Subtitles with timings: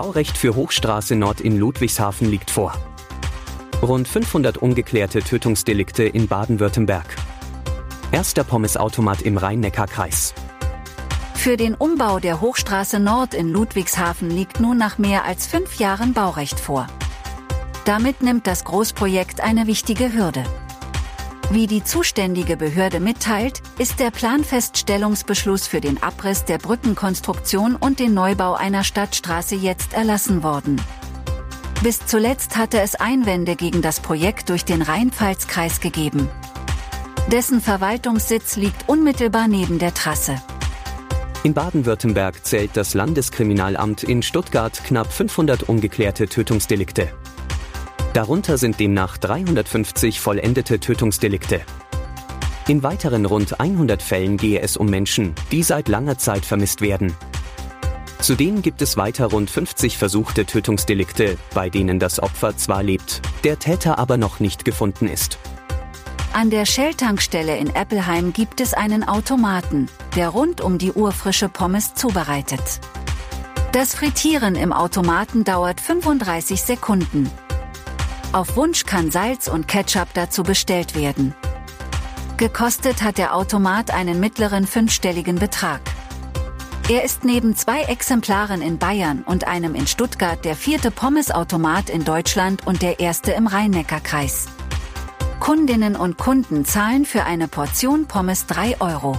[0.00, 2.72] Baurecht für Hochstraße Nord in Ludwigshafen liegt vor.
[3.82, 7.16] Rund 500 ungeklärte Tötungsdelikte in Baden-Württemberg.
[8.12, 10.34] Erster Pommesautomat im Rhein-Neckar-Kreis.
[11.34, 16.12] Für den Umbau der Hochstraße Nord in Ludwigshafen liegt nun nach mehr als fünf Jahren
[16.12, 16.86] Baurecht vor.
[17.84, 20.44] Damit nimmt das Großprojekt eine wichtige Hürde.
[21.50, 28.12] Wie die zuständige Behörde mitteilt, ist der Planfeststellungsbeschluss für den Abriss der Brückenkonstruktion und den
[28.12, 30.78] Neubau einer Stadtstraße jetzt erlassen worden.
[31.82, 36.28] Bis zuletzt hatte es Einwände gegen das Projekt durch den Rheinpfalz-Kreis gegeben.
[37.32, 40.42] Dessen Verwaltungssitz liegt unmittelbar neben der Trasse.
[41.44, 47.08] In Baden-Württemberg zählt das Landeskriminalamt in Stuttgart knapp 500 ungeklärte Tötungsdelikte.
[48.18, 51.60] Darunter sind demnach 350 vollendete Tötungsdelikte.
[52.66, 57.14] In weiteren rund 100 Fällen gehe es um Menschen, die seit langer Zeit vermisst werden.
[58.18, 63.60] Zudem gibt es weiter rund 50 versuchte Tötungsdelikte, bei denen das Opfer zwar lebt, der
[63.60, 65.38] Täter aber noch nicht gefunden ist.
[66.32, 69.86] An der Shell-Tankstelle in Eppelheim gibt es einen Automaten,
[70.16, 72.80] der rund um die Uhr frische Pommes zubereitet.
[73.70, 77.30] Das Frittieren im Automaten dauert 35 Sekunden.
[78.32, 81.34] Auf Wunsch kann Salz und Ketchup dazu bestellt werden.
[82.36, 85.80] Gekostet hat der Automat einen mittleren fünfstelligen Betrag.
[86.90, 92.04] Er ist neben zwei Exemplaren in Bayern und einem in Stuttgart der vierte Pommesautomat in
[92.04, 94.46] Deutschland und der erste im Rhein-Neckar-Kreis.
[95.40, 99.16] Kundinnen und Kunden zahlen für eine Portion Pommes 3 Euro.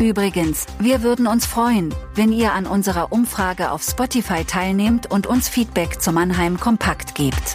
[0.00, 5.48] Übrigens, wir würden uns freuen, wenn ihr an unserer Umfrage auf Spotify teilnehmt und uns
[5.48, 7.54] Feedback zu Mannheim Kompakt gebt.